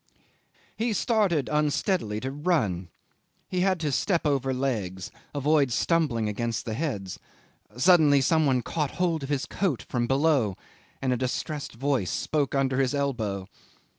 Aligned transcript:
'He 0.77 0.93
started 0.93 1.47
unsteadily 1.47 2.19
to 2.21 2.31
run. 2.31 2.89
He 3.47 3.59
had 3.59 3.79
to 3.81 3.91
step 3.91 4.25
over 4.25 4.51
legs, 4.51 5.11
avoid 5.31 5.71
stumbling 5.71 6.27
against 6.27 6.65
the 6.65 6.73
heads. 6.73 7.19
Suddenly 7.77 8.21
some 8.21 8.47
one 8.47 8.63
caught 8.63 8.89
hold 8.97 9.21
of 9.21 9.29
his 9.29 9.45
coat 9.45 9.83
from 9.87 10.07
below, 10.07 10.57
and 11.03 11.13
a 11.13 11.17
distressed 11.17 11.75
voice 11.75 12.09
spoke 12.09 12.55
under 12.55 12.79
his 12.79 12.95
elbow. 12.95 13.47